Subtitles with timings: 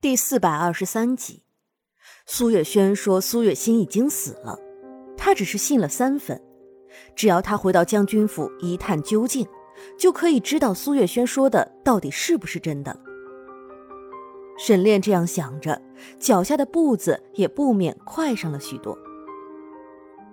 [0.00, 1.42] 第四百二十三集，
[2.24, 4.56] 苏月轩说苏月心已经死了，
[5.16, 6.40] 他只是信了三分。
[7.16, 9.44] 只要他回到将军府一探究竟，
[9.98, 12.96] 就可以知道苏月轩说的到底是不是真的。
[14.56, 15.82] 沈炼这样想着，
[16.20, 18.96] 脚下的步子也不免快上了许多。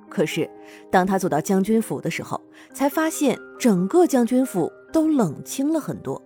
[0.07, 0.47] 可是，
[0.91, 2.39] 当他走到将军府的时候，
[2.71, 6.21] 才发现整个将军府都冷清了很多。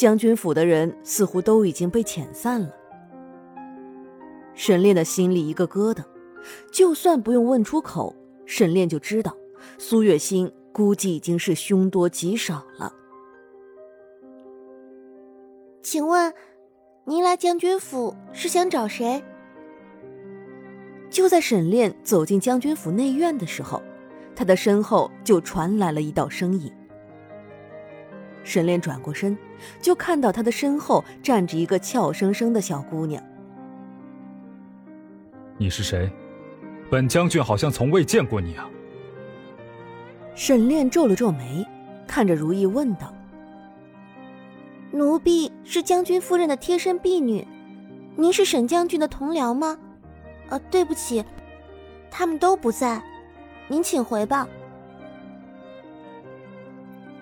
[0.00, 2.74] 将军府的人似乎都已经被遣散了。
[4.54, 6.02] 沈炼的心里一个疙瘩，
[6.72, 8.16] 就算不用问出口，
[8.46, 9.36] 沈炼就知道，
[9.76, 12.90] 苏月心估计已经是凶多吉少了。
[15.82, 16.32] 请问，
[17.04, 19.22] 您来将军府是想找谁？
[21.10, 23.82] 就在沈炼走进将军府内院的时候，
[24.34, 26.72] 他的身后就传来了一道声音。
[28.42, 29.36] 沈炼转过身，
[29.80, 33.22] 就看到他的身后站着一个俏生生的小姑娘。
[35.56, 36.10] 你是谁？
[36.90, 38.68] 本将军好像从未见过你啊。
[40.34, 41.64] 沈炼皱了皱眉，
[42.06, 43.14] 看着如意问道
[44.90, 47.46] ：“奴婢是将军夫人的贴身婢女，
[48.16, 49.78] 您是沈将军的同僚吗？
[50.48, 51.24] 呃，对不起，
[52.10, 53.02] 他们都不在，
[53.68, 54.48] 您请回吧。”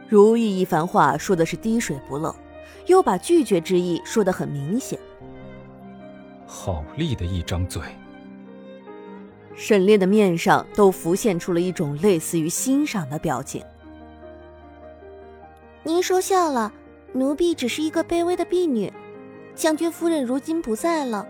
[0.09, 2.35] 如意一番话说的是滴水不漏，
[2.87, 4.99] 又把拒绝之意说得很明显。
[6.47, 7.83] 好利的一张嘴。
[9.55, 13.63] 沈炼的面上都浮现出了一种类似于欣赏的表情。
[15.83, 16.73] 您说笑了，
[17.13, 18.91] 奴婢只是一个卑微的婢女，
[19.55, 21.27] 将军夫人如今不在了，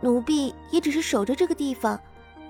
[0.00, 2.00] 奴婢也只是守着这个地方，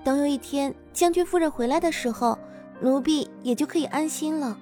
[0.05, 2.39] 等有一天将军夫人回来的时候，
[2.81, 4.57] 奴婢也就可以安心了。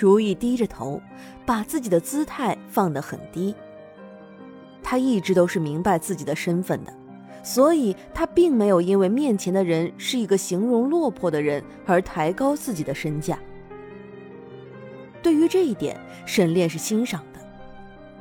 [0.00, 0.98] 如意低着头，
[1.44, 3.54] 把自己的姿态放得很低。
[4.82, 6.92] 他一直都是明白自己的身份的，
[7.42, 13.38] 所以他并没有因为面前的人是一个形容落魄的人而抬高自己的身价。
[15.22, 17.40] 对于这一点，沈炼是欣赏的。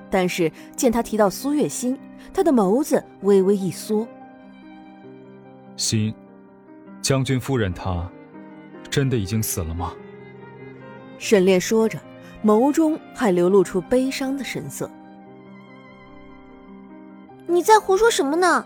[0.09, 1.97] 但是见他提到苏月心，
[2.33, 4.05] 他的眸子微微一缩。
[5.77, 6.13] 心，
[7.01, 8.11] 将军夫人她，
[8.89, 9.93] 真的已经死了吗？
[11.19, 11.99] 沈炼说着，
[12.43, 14.89] 眸中还流露出悲伤的神色。
[17.45, 18.65] 你在胡说什么呢？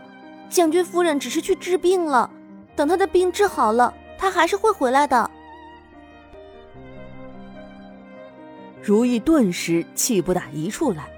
[0.49, 2.29] 将军夫人只是去治病了，
[2.75, 5.29] 等她的病治好了，她还是会回来的。
[8.81, 11.09] 如意顿时气不打一处来，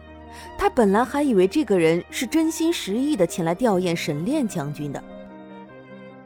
[0.58, 5.04] 她本来还以为这个人是真心实意的前来吊唁沈炼将军的，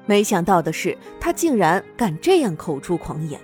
[0.06, 3.40] 没想到的是，他竟然敢这样口出狂言。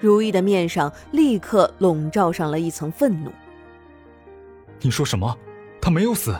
[0.00, 3.30] 如意的面上立刻笼罩上了一层愤怒。
[4.80, 5.36] 你说什么？
[5.80, 6.34] 他没有死。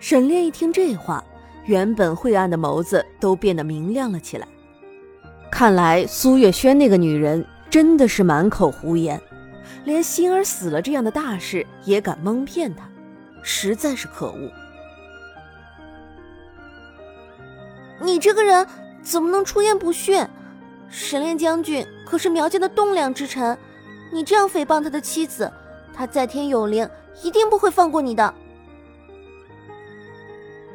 [0.00, 1.24] 沈炼一听这话，
[1.64, 4.46] 原本晦暗的眸子都变得明亮了起来。
[5.50, 9.20] 看来苏月轩那个女人真的是满口胡言，
[9.84, 12.88] 连心儿死了这样的大事也敢蒙骗他，
[13.42, 14.50] 实在是可恶。
[18.00, 18.66] 你这个人
[19.02, 20.26] 怎么能出言不逊？
[20.96, 23.58] 沈炼将军可是苗家的栋梁之臣，
[24.12, 25.52] 你这样诽谤他的妻子，
[25.92, 26.88] 他在天有灵，
[27.24, 28.32] 一定不会放过你的。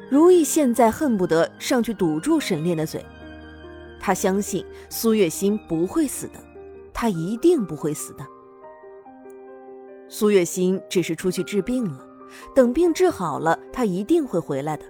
[0.10, 3.04] 如意现在恨不得上去堵住沈炼的嘴，
[3.98, 6.34] 他相信苏月心不会死的，
[6.94, 8.28] 他一定不会死的。
[10.10, 12.06] 苏月心只是出去治病了，
[12.54, 14.84] 等病治好了，他一定会回来的，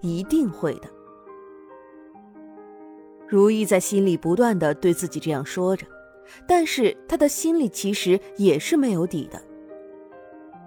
[0.00, 0.88] 一定会的。
[3.28, 5.86] 如意在心里不断的对自己这样说着，
[6.46, 9.40] 但是他的心里其实也是没有底的。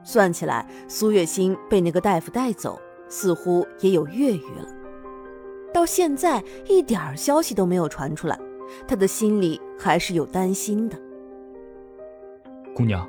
[0.04, 4.68] 算起来，苏月心被那个大夫带走，似乎也有月余了。
[5.74, 8.40] 到现在一点儿消息都没有传出来，
[8.88, 10.98] 他的心里还是有担心的。
[12.74, 13.08] 姑娘，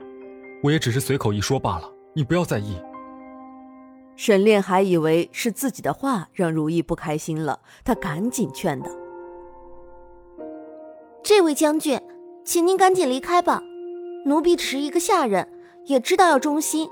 [0.62, 2.76] 我也只是随口一说罢了，你不要在意。
[4.16, 8.90] 沈炼还以为是自己的话让如意不开心了，他赶紧劝道。
[11.22, 12.00] 这位将军，
[12.44, 13.62] 请您赶紧离开吧。
[14.24, 15.46] 奴婢只是一个下人，
[15.84, 16.88] 也知道要忠心。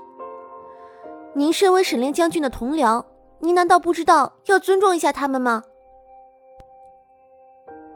[1.33, 3.03] 您身为沈炼将军的同僚，
[3.39, 5.63] 您难道不知道要尊重一下他们吗？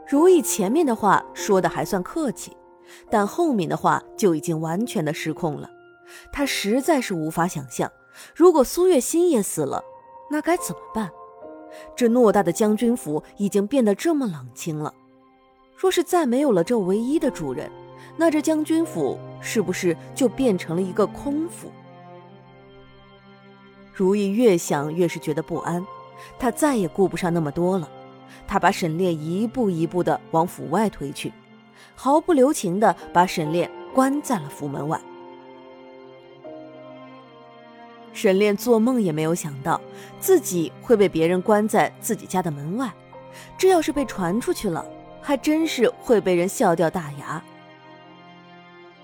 [0.06, 2.56] 如意前面的话说的还算客气，
[3.08, 5.70] 但后面的话就已经完全的失控了。
[6.32, 7.90] 他实在是无法想象，
[8.34, 9.82] 如果苏月心也死了，
[10.30, 11.10] 那该怎么办？
[11.96, 14.92] 这偌大的将军府已经变得这么冷清了。
[15.76, 17.70] 若是再没有了这唯一的主人，
[18.16, 21.70] 那这将军府是不是就变成了一个空府？
[23.92, 25.84] 如意越想越是觉得不安，
[26.38, 27.88] 他再也顾不上那么多了。
[28.46, 31.32] 他把沈炼一步一步的往府外推去，
[31.94, 35.00] 毫不留情的把沈炼关在了府门外。
[38.12, 39.80] 沈炼做梦也没有想到
[40.20, 42.92] 自己会被别人关在自己家的门外，
[43.56, 44.84] 这要是被传出去了，
[45.26, 47.42] 还真是会被人笑掉大牙。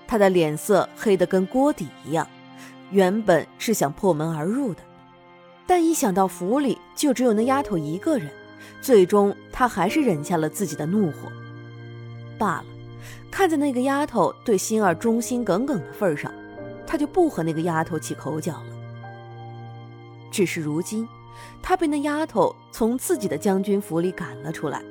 [0.07, 2.27] 他的脸色黑得跟锅底一样，
[2.91, 4.81] 原本是想破门而入的，
[5.65, 8.29] 但一想到府里就只有那丫头一个人，
[8.83, 11.31] 最终他还是忍下了自己的怒火。
[12.37, 12.65] 罢了，
[13.31, 16.31] 看在那个丫头对心儿忠心耿耿的份上，
[16.85, 18.65] 他就不和那个丫头起口角了。
[20.29, 21.07] 只是如今，
[21.63, 24.83] 他被那丫头从自己的将军府里赶了出来，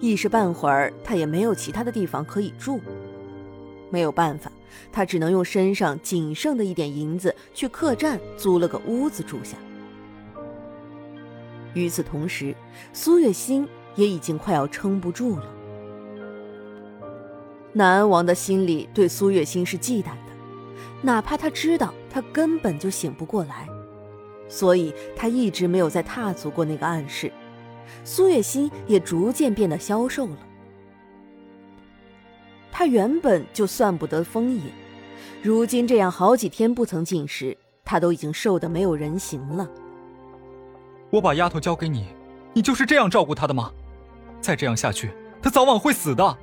[0.00, 2.80] 一时半会儿他也没有其他的地方可以住。
[3.90, 4.50] 没有办法，
[4.90, 9.56] 他只能用身上仅剩的一点银子去客栈租了个屋子住下。
[11.74, 12.54] 与此同时，
[12.92, 15.44] 苏月心也已经快要撑不住了。
[17.72, 20.32] 南安王的心里对苏月心是忌惮的，
[21.02, 23.68] 哪怕他知道他根本就醒不过来。
[24.48, 27.32] 所以他一直没有再踏足过那个暗室，
[28.04, 30.38] 苏月心也逐渐变得消瘦了。
[32.70, 34.62] 她原本就算不得风饮，
[35.42, 39.68] 如今这样好几天不曾进食，她都已经瘦得没有人形了。
[41.10, 42.08] 我把丫头交给你，
[42.52, 43.70] 你就是这样照顾她的吗？
[44.40, 46.38] 再这样下去，她早晚会死的。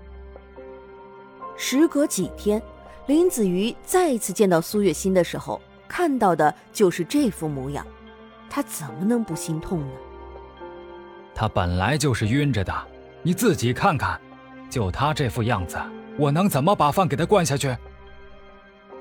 [1.57, 2.61] 时隔几天，
[3.07, 7.85] 林子瑜再一次见到苏月心的时候，看到的就是这副模样。
[8.49, 9.93] 他怎么能不心痛呢？
[11.41, 12.71] 他本来就是晕着的，
[13.23, 14.21] 你自己看看，
[14.69, 15.75] 就他这副样子，
[16.15, 17.75] 我能怎么把饭给他灌下去？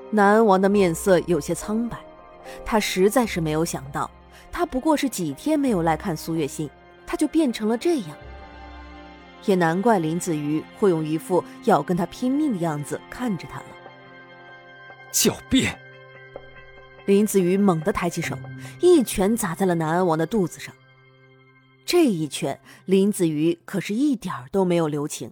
[0.09, 1.99] 南安王的面色有些苍白，
[2.65, 4.09] 他实在是没有想到，
[4.51, 6.67] 他不过是几天没有来看苏月心，
[7.05, 8.17] 他就变成了这样。
[9.45, 13.65] 也难怪林子瑜会用一副要跟他拼命的样子看着他了。
[15.11, 15.77] 狡辩！
[17.05, 18.35] 林子瑜猛地抬起手，
[18.79, 20.73] 一拳砸在了南安王的肚子上。
[21.85, 25.31] 这一拳，林子瑜可是一点儿都没有留情。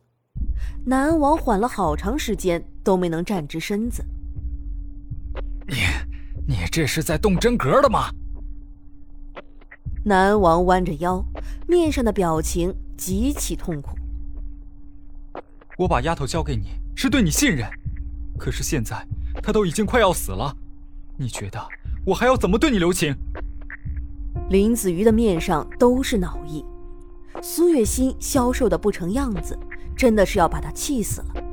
[0.86, 4.04] 南王缓了好长时间都没能站直身子。
[5.68, 5.76] 你，
[6.48, 8.10] 你这是在动真格的吗？
[10.04, 11.24] 南王弯着腰，
[11.68, 13.98] 面上的表情极其痛苦。
[15.78, 17.70] 我把丫头交给你是对你信任，
[18.38, 19.06] 可是现在
[19.44, 20.56] 她都已经快要死了。
[21.18, 21.66] 你觉得
[22.06, 23.16] 我还要怎么对你留情？
[24.50, 26.66] 林子瑜的面上都是恼意，
[27.40, 29.58] 苏月心消瘦的不成样子，
[29.96, 31.44] 真的是要把他气死了。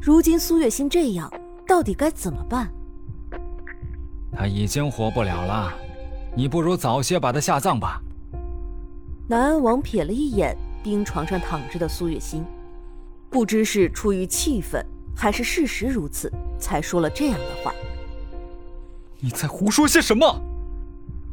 [0.00, 1.28] 如今苏月心这样，
[1.66, 2.72] 到底该怎么办？
[4.30, 5.74] 他已经活不了了，
[6.36, 8.00] 你不如早些把他下葬吧。
[9.26, 12.44] 南安王瞥了一眼冰床上躺着的苏月心，
[13.28, 14.80] 不知是出于气愤，
[15.16, 17.74] 还是事实如此，才说了这样的话。
[19.18, 20.40] 你在胡说些什么？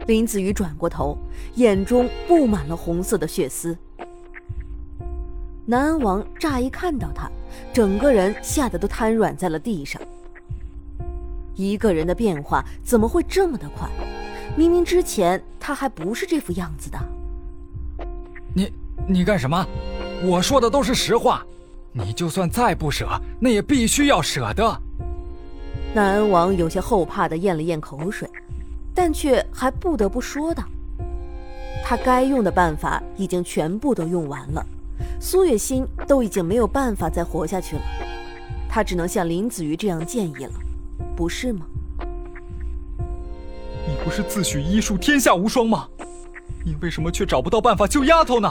[0.05, 1.17] 林子瑜转过头，
[1.55, 3.77] 眼中布满了红色的血丝。
[5.65, 7.29] 南安王乍一看到他，
[7.73, 10.01] 整个人吓得都瘫软在了地上。
[11.55, 13.89] 一个人的变化怎么会这么的快？
[14.57, 16.99] 明明之前他还不是这副样子的。
[18.53, 18.71] 你
[19.07, 19.65] 你干什么？
[20.23, 21.45] 我说的都是实话。
[21.95, 23.07] 你就算再不舍，
[23.39, 24.81] 那也必须要舍得。
[25.93, 28.27] 南安王有些后怕的咽了咽口水，
[28.93, 30.63] 但却还不得不说道
[31.83, 34.65] ：“他该用的办法已经全部都用完了，
[35.19, 37.81] 苏月心都已经没有办法再活下去了，
[38.69, 40.53] 他只能像林子瑜这样建议了，
[41.15, 41.65] 不是吗？”
[43.87, 45.87] 你不是自诩医术天下无双吗？
[46.65, 48.49] 你为什么却找不到办法救丫头呢？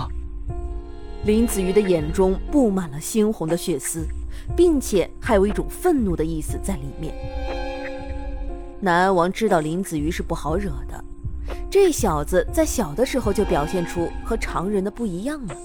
[1.24, 4.06] 林子瑜的眼中布满了猩红的血丝。
[4.56, 7.14] 并且还有一种愤怒的意思在里面。
[8.84, 11.04] 南安王知道林子瑜是不好惹的，
[11.70, 15.56] 这小子在小的时候就表现出和常人的不一样了，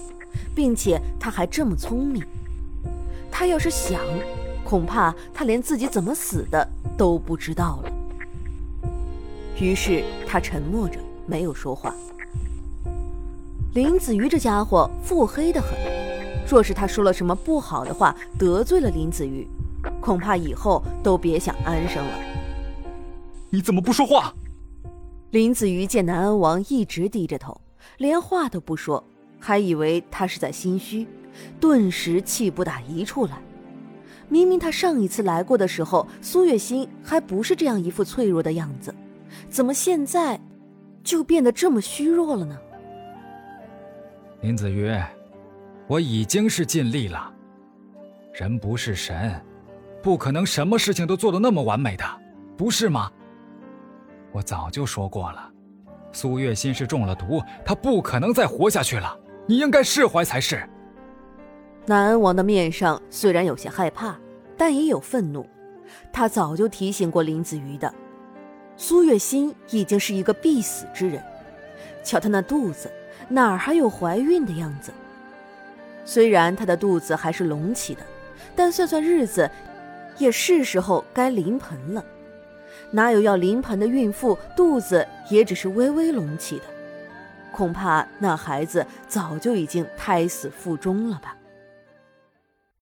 [0.54, 2.24] 并且他还这么聪明。
[3.28, 4.00] 他要是想，
[4.64, 6.64] 恐怕他连自己怎么死的
[6.96, 7.92] 都不知道了。
[9.60, 11.92] 于是他沉默着，没有说话。
[13.74, 15.70] 林子瑜这家伙腹黑的很。
[16.48, 19.44] 若是他说了什么不好的话，得罪了林子瑜，
[20.00, 22.27] 恐怕以后都别想安生了。
[23.50, 24.34] 你怎么不说话？
[25.30, 27.58] 林子瑜见南安王一直低着头，
[27.96, 29.02] 连话都不说，
[29.38, 31.06] 还以为他是在心虚，
[31.60, 33.38] 顿时气不打一处来。
[34.28, 38.94] 明明他上一次来过的时候，苏月心还不是这样一副脆弱的样子，
[39.48, 40.38] 怎么现在，
[41.02, 42.58] 就变得这么虚弱了呢？
[44.42, 44.94] 林子瑜，
[45.86, 47.32] 我已经是尽力了。
[48.34, 49.40] 人不是神，
[50.02, 52.04] 不可能什么事情都做得那么完美的，
[52.56, 53.10] 不是吗？
[54.32, 55.50] 我早就说过了，
[56.12, 59.18] 苏月心是中了毒，她不可能再活下去了。
[59.46, 60.62] 你应该释怀才是。
[61.86, 64.14] 南安王的面上虽然有些害怕，
[64.56, 65.48] 但也有愤怒。
[66.12, 67.92] 他早就提醒过林子瑜的，
[68.76, 71.22] 苏月心已经是一个必死之人。
[72.04, 72.92] 瞧她那肚子，
[73.28, 74.92] 哪儿还有怀孕的样子？
[76.04, 78.02] 虽然她的肚子还是隆起的，
[78.54, 79.50] 但算算日子，
[80.18, 82.04] 也是时候该临盆了。
[82.90, 86.64] 哪有要临盆的孕妇肚子也只是微微隆起的？
[87.50, 91.34] 恐怕那孩子早就已经胎死腹中了吧。